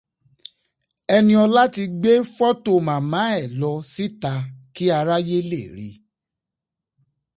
[1.15, 4.33] Ẹniọlá ti gbé fọ́tò màmá ẹ̀ lọ síta
[4.75, 5.93] kí aráyé lè ríi